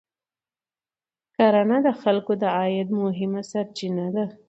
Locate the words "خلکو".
2.01-2.33